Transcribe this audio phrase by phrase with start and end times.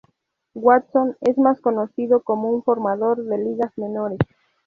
[0.55, 4.17] Watson es más conocido como un formador de ligas menores.